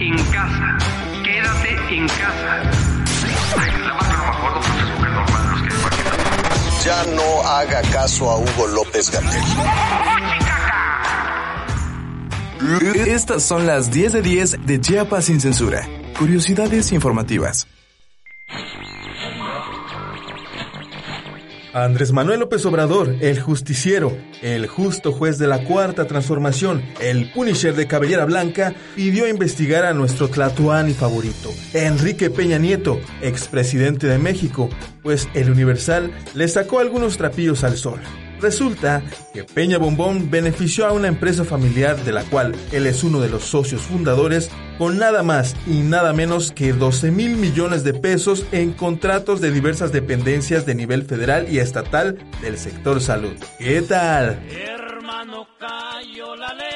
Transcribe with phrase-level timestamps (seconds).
[0.00, 0.78] en casa.
[1.22, 2.62] Quédate en casa.
[3.58, 6.84] Ay, la marca no me acuerdo, pero es mujer normal, los que hay aquí.
[6.84, 9.42] Ya no haga caso a Hugo López Gatel.
[13.08, 15.86] Estas son las 10 de 10 de Chiapas sin censura.
[16.18, 17.66] Curiosidades informativas.
[21.72, 27.74] Andrés Manuel López Obrador, el justiciero, el justo juez de la cuarta transformación, el Punisher
[27.74, 34.68] de cabellera blanca, pidió investigar a nuestro Tlatuani favorito, Enrique Peña Nieto, expresidente de México,
[35.02, 38.00] pues el Universal le sacó algunos trapillos al sol.
[38.40, 39.02] Resulta
[39.34, 43.28] que Peña Bombón benefició a una empresa familiar de la cual él es uno de
[43.28, 48.46] los socios fundadores con nada más y nada menos que 12 mil millones de pesos
[48.52, 53.34] en contratos de diversas dependencias de nivel federal y estatal del sector salud.
[53.58, 54.40] ¿Qué tal?
[54.48, 56.70] Hermano, la ley.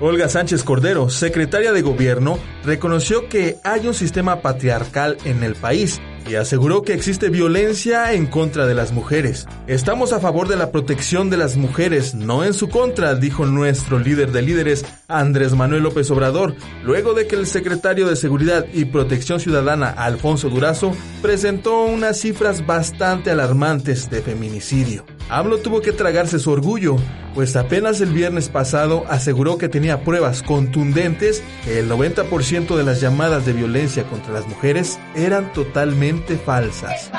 [0.00, 6.00] Olga Sánchez Cordero, secretaria de Gobierno, reconoció que hay un sistema patriarcal en el país
[6.28, 9.46] y aseguró que existe violencia en contra de las mujeres.
[9.66, 13.98] Estamos a favor de la protección de las mujeres, no en su contra, dijo nuestro
[13.98, 18.86] líder de líderes, Andrés Manuel López Obrador, luego de que el secretario de Seguridad y
[18.86, 25.13] Protección Ciudadana, Alfonso Durazo, presentó unas cifras bastante alarmantes de feminicidio.
[25.28, 26.96] AMLO tuvo que tragarse su orgullo,
[27.34, 33.00] pues apenas el viernes pasado aseguró que tenía pruebas contundentes que el 90% de las
[33.00, 37.10] llamadas de violencia contra las mujeres eran totalmente falsas.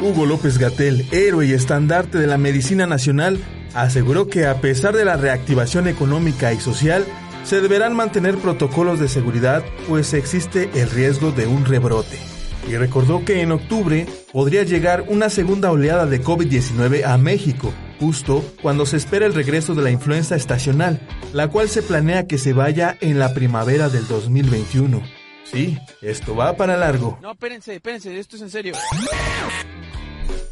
[0.00, 3.38] Hugo López Gatel, héroe y estandarte de la medicina nacional,
[3.74, 7.04] aseguró que a pesar de la reactivación económica y social,
[7.44, 12.29] se deberán mantener protocolos de seguridad, pues existe el riesgo de un rebrote
[12.70, 18.44] y recordó que en octubre podría llegar una segunda oleada de COVID-19 a México, justo
[18.62, 21.00] cuando se espera el regreso de la influenza estacional,
[21.32, 25.02] la cual se planea que se vaya en la primavera del 2021.
[25.42, 27.18] Sí, esto va para largo.
[27.20, 28.74] No, espérense, espérense, esto es en serio.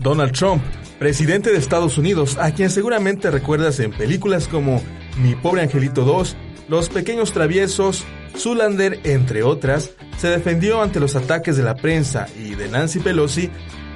[0.01, 0.61] Donald Trump,
[0.99, 4.83] presidente de Estados Unidos, a quien seguramente recuerdas en películas como
[5.19, 6.37] Mi pobre angelito 2,
[6.69, 8.05] Los pequeños traviesos,
[8.37, 13.51] Zulander, entre otras, se defendió ante los ataques de la prensa y de Nancy Pelosi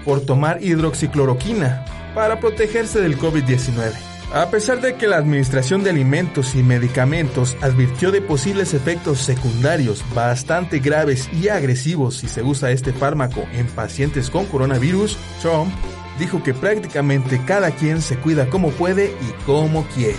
[0.04, 1.84] por tomar hidroxicloroquina
[2.14, 3.92] para protegerse del COVID-19.
[4.34, 10.02] A pesar de que la Administración de Alimentos y Medicamentos advirtió de posibles efectos secundarios
[10.14, 15.70] bastante graves y agresivos si se usa este fármaco en pacientes con coronavirus, Trump
[16.18, 20.16] dijo que prácticamente cada quien se cuida como puede y como quiere.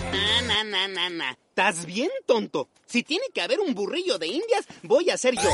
[1.56, 2.68] ¿Estás bien, tonto?
[2.88, 5.52] Si tiene que haber un burrillo de indias, voy a ser yo.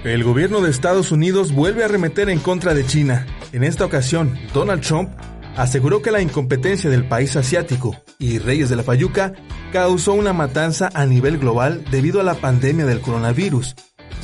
[0.03, 3.25] El gobierno de Estados Unidos vuelve a remeter en contra de China.
[3.53, 5.11] En esta ocasión, Donald Trump
[5.59, 9.33] aseguró que la incompetencia del país asiático y Reyes de la Fayuca
[9.73, 13.75] causó una matanza a nivel global debido a la pandemia del coronavirus.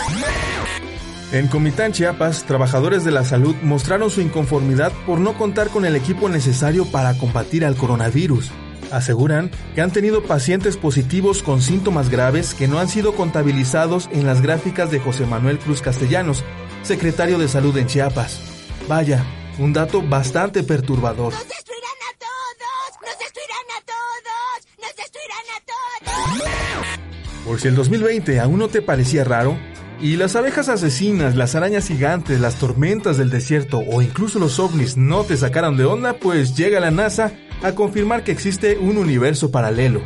[1.36, 5.94] En Comitán Chiapas, trabajadores de la salud mostraron su inconformidad por no contar con el
[5.94, 8.50] equipo necesario para combatir al coronavirus.
[8.90, 14.24] Aseguran que han tenido pacientes positivos con síntomas graves que no han sido contabilizados en
[14.24, 16.42] las gráficas de José Manuel Cruz Castellanos,
[16.82, 18.40] secretario de Salud en Chiapas.
[18.88, 19.22] Vaya,
[19.58, 21.34] un dato bastante perturbador.
[21.34, 22.98] ¡Nos destruirán a todos!
[23.04, 23.66] ¡Nos destruirán
[25.54, 25.60] a
[26.40, 27.44] todos!
[27.44, 29.58] Por si el 2020 aún no te parecía raro,
[30.00, 34.96] y las abejas asesinas, las arañas gigantes, las tormentas del desierto o incluso los ovnis
[34.96, 37.32] no te sacaron de onda, pues llega la NASA
[37.62, 40.02] a confirmar que existe un universo paralelo.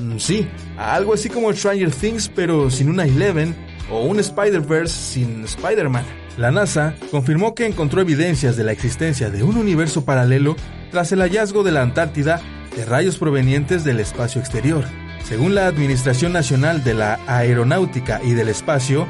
[0.00, 0.48] Mm, sí,
[0.78, 3.54] algo así como Stranger Things pero sin una Eleven
[3.90, 6.04] o un Spider-Verse sin Spider-Man.
[6.38, 10.56] La NASA confirmó que encontró evidencias de la existencia de un universo paralelo
[10.90, 12.40] tras el hallazgo de la Antártida
[12.74, 14.84] de rayos provenientes del espacio exterior.
[15.28, 19.08] Según la Administración Nacional de la Aeronáutica y del Espacio,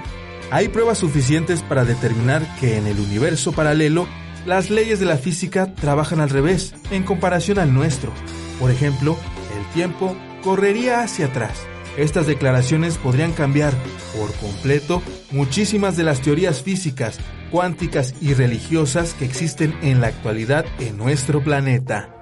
[0.50, 4.08] hay pruebas suficientes para determinar que en el universo paralelo
[4.46, 8.12] las leyes de la física trabajan al revés en comparación al nuestro.
[8.58, 9.18] Por ejemplo,
[9.58, 11.66] el tiempo correría hacia atrás.
[11.98, 13.74] Estas declaraciones podrían cambiar
[14.16, 15.02] por completo
[15.32, 17.18] muchísimas de las teorías físicas,
[17.50, 22.15] cuánticas y religiosas que existen en la actualidad en nuestro planeta.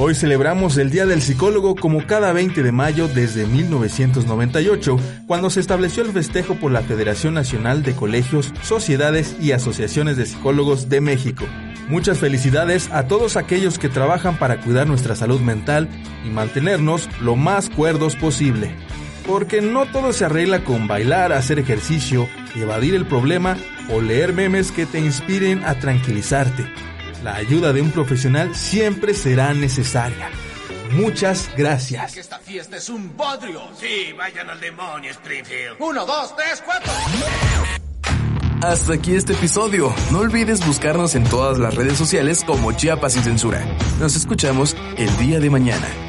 [0.00, 4.96] Hoy celebramos el Día del Psicólogo como cada 20 de mayo desde 1998,
[5.26, 10.26] cuando se estableció el festejo por la Federación Nacional de Colegios, Sociedades y Asociaciones de
[10.26, 11.46] Psicólogos de México.
[11.88, 15.88] Muchas felicidades a todos aquellos que trabajan para cuidar nuestra salud mental
[16.24, 18.76] y mantenernos lo más cuerdos posible.
[19.26, 23.56] Porque no todo se arregla con bailar, hacer ejercicio, evadir el problema
[23.90, 26.87] o leer memes que te inspiren a tranquilizarte.
[27.22, 30.30] La ayuda de un profesional siempre será necesaria.
[30.92, 32.16] Muchas gracias.
[32.16, 33.60] esta fiesta es un bodrio.
[33.78, 35.76] Sí, vayan al demonio, Springfield.
[35.80, 36.92] Uno, dos, tres, cuatro.
[38.62, 39.94] Hasta aquí este episodio.
[40.10, 43.64] No olvides buscarnos en todas las redes sociales como Chiapas sin censura.
[44.00, 46.07] Nos escuchamos el día de mañana.